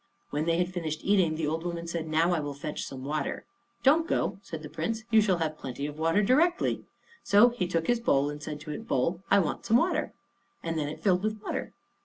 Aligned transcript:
When 0.31 0.45
they 0.45 0.57
had 0.57 0.73
finished 0.73 1.01
eating, 1.03 1.35
the 1.35 1.45
old 1.45 1.63
woman 1.63 1.85
said, 1.85 2.07
"Now 2.07 2.33
I 2.33 2.39
will 2.39 2.55
fetch 2.55 2.83
some 2.87 3.03
water." 3.05 3.45
"Don't 3.83 4.07
go," 4.07 4.39
said 4.41 4.63
the 4.63 4.67
Prince. 4.69 5.03
"You 5.11 5.21
shall 5.21 5.37
have 5.37 5.59
plenty 5.59 5.85
of 5.85 5.99
water 5.99 6.23
directly." 6.23 6.85
So 7.21 7.49
he 7.49 7.67
took 7.67 7.85
his 7.85 7.99
bowl 7.99 8.27
and 8.31 8.41
said 8.41 8.59
to 8.61 8.71
it, 8.71 8.87
"Bowl, 8.87 9.21
I 9.29 9.37
want 9.37 9.63
some 9.63 9.77
water," 9.77 10.11
and 10.63 10.75
then 10.75 10.87
it 10.89 11.03
filled 11.03 11.21
with 11.21 11.39
water. 11.43 11.73